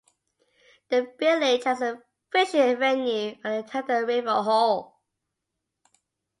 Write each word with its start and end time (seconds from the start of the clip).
The 0.89 1.13
village 1.19 1.63
has 1.65 1.79
a 1.83 2.01
fishing 2.31 2.75
venue 2.79 3.35
on 3.45 3.57
the 3.57 3.67
tidal 3.69 4.01
River 4.01 4.33
Hull. 4.41 4.99